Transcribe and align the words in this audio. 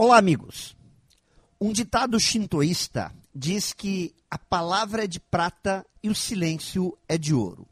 Olá, 0.00 0.16
amigos. 0.16 0.76
Um 1.60 1.72
ditado 1.72 2.20
shintoísta 2.20 3.12
diz 3.34 3.72
que 3.72 4.14
a 4.30 4.38
palavra 4.38 5.02
é 5.02 5.06
de 5.08 5.18
prata 5.18 5.84
e 6.00 6.08
o 6.08 6.14
silêncio 6.14 6.96
é 7.08 7.18
de 7.18 7.34
ouro. 7.34 7.66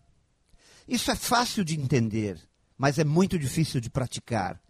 Isso 0.89 1.09
é 1.13 1.15
fácil 1.15 1.65
de 1.65 1.79
entender, 1.79 2.37
mas 2.77 2.99
é 2.99 3.05
muito 3.05 3.39
difícil 3.39 3.81
de 3.81 3.89
praticar, 3.89 4.61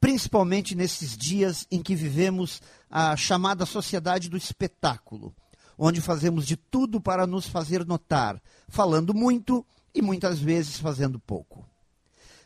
principalmente 0.00 0.74
nesses 0.74 1.16
dias 1.16 1.68
em 1.70 1.80
que 1.80 1.94
vivemos 1.94 2.60
a 2.90 3.16
chamada 3.16 3.64
sociedade 3.64 4.28
do 4.28 4.36
espetáculo, 4.36 5.32
onde 5.78 6.00
fazemos 6.00 6.44
de 6.44 6.56
tudo 6.56 7.00
para 7.00 7.28
nos 7.28 7.46
fazer 7.46 7.86
notar, 7.86 8.42
falando 8.66 9.14
muito 9.14 9.64
e 9.94 10.02
muitas 10.02 10.40
vezes 10.40 10.80
fazendo 10.80 11.20
pouco. 11.20 11.64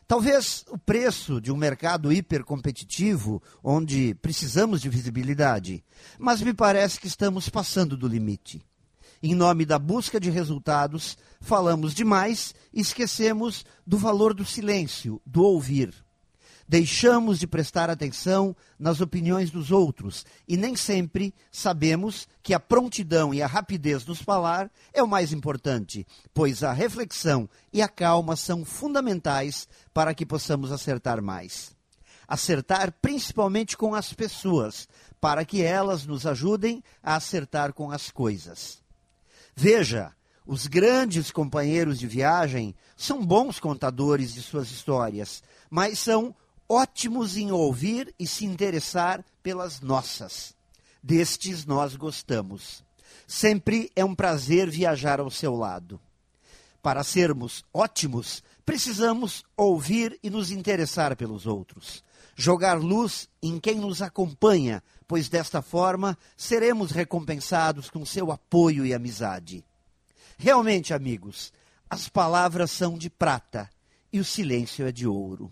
Talvez 0.09 0.65
o 0.71 0.75
preço 0.75 1.39
de 1.39 1.51
um 1.51 1.55
mercado 1.55 2.11
hipercompetitivo, 2.11 3.39
onde 3.63 4.15
precisamos 4.15 4.81
de 4.81 4.89
visibilidade, 4.89 5.83
mas 6.17 6.41
me 6.41 6.51
parece 6.51 6.99
que 6.99 7.05
estamos 7.05 7.47
passando 7.47 7.95
do 7.95 8.07
limite. 8.07 8.59
Em 9.21 9.35
nome 9.35 9.67
da 9.67 9.77
busca 9.77 10.19
de 10.19 10.31
resultados, 10.31 11.15
falamos 11.39 11.93
demais 11.93 12.55
e 12.73 12.81
esquecemos 12.81 13.63
do 13.85 13.99
valor 13.99 14.33
do 14.33 14.43
silêncio, 14.43 15.21
do 15.23 15.43
ouvir. 15.43 15.93
Deixamos 16.69 17.39
de 17.39 17.47
prestar 17.47 17.89
atenção 17.89 18.55
nas 18.77 19.01
opiniões 19.01 19.49
dos 19.49 19.71
outros 19.71 20.23
e 20.47 20.55
nem 20.55 20.75
sempre 20.75 21.33
sabemos 21.51 22.27
que 22.43 22.53
a 22.53 22.59
prontidão 22.59 23.33
e 23.33 23.41
a 23.41 23.47
rapidez 23.47 24.05
nos 24.05 24.21
falar 24.21 24.69
é 24.93 25.01
o 25.01 25.07
mais 25.07 25.33
importante, 25.33 26.05
pois 26.31 26.61
a 26.61 26.71
reflexão 26.71 27.49
e 27.73 27.81
a 27.81 27.87
calma 27.87 28.35
são 28.35 28.63
fundamentais 28.63 29.67
para 29.91 30.13
que 30.13 30.27
possamos 30.27 30.71
acertar 30.71 31.23
mais. 31.23 31.75
Acertar 32.27 32.93
principalmente 33.01 33.75
com 33.75 33.95
as 33.95 34.13
pessoas, 34.13 34.87
para 35.19 35.43
que 35.43 35.63
elas 35.63 36.05
nos 36.05 36.27
ajudem 36.27 36.83
a 37.01 37.15
acertar 37.15 37.73
com 37.73 37.89
as 37.89 38.11
coisas. 38.11 38.79
Veja, 39.55 40.13
os 40.45 40.67
grandes 40.67 41.31
companheiros 41.31 41.97
de 41.97 42.05
viagem 42.05 42.75
são 42.95 43.25
bons 43.25 43.59
contadores 43.59 44.31
de 44.31 44.43
suas 44.43 44.69
histórias, 44.69 45.41
mas 45.67 45.97
são 45.97 46.35
ótimos 46.69 47.35
em 47.35 47.51
ouvir 47.51 48.13
e 48.19 48.27
se 48.27 48.45
interessar 48.45 49.25
pelas 49.41 49.81
nossas. 49.81 50.53
Destes 51.01 51.65
nós 51.65 51.95
gostamos. 51.95 52.83
Sempre 53.27 53.91
é 53.95 54.05
um 54.05 54.13
prazer 54.13 54.69
viajar 54.69 55.19
ao 55.19 55.31
seu 55.31 55.55
lado. 55.55 55.99
Para 56.81 57.03
sermos 57.03 57.65
ótimos, 57.73 58.43
precisamos 58.65 59.43
ouvir 59.57 60.17
e 60.21 60.29
nos 60.29 60.51
interessar 60.51 61.15
pelos 61.15 61.47
outros. 61.47 62.03
Jogar 62.35 62.79
luz 62.79 63.27
em 63.41 63.59
quem 63.59 63.75
nos 63.75 64.01
acompanha, 64.01 64.81
pois 65.07 65.27
desta 65.27 65.61
forma 65.61 66.17
seremos 66.37 66.91
recompensados 66.91 67.89
com 67.89 68.05
seu 68.05 68.31
apoio 68.31 68.85
e 68.85 68.93
amizade. 68.93 69.65
Realmente, 70.37 70.93
amigos, 70.93 71.51
as 71.89 72.07
palavras 72.07 72.71
são 72.71 72.97
de 72.97 73.09
prata 73.09 73.69
e 74.13 74.19
o 74.19 74.25
silêncio 74.25 74.87
é 74.87 74.91
de 74.91 75.05
ouro. 75.05 75.51